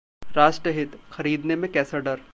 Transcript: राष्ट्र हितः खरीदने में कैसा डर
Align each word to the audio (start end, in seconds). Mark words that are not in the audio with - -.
राष्ट्र 0.35 0.69
हितः 0.69 0.97
खरीदने 1.11 1.55
में 1.55 1.71
कैसा 1.71 1.99
डर 1.99 2.21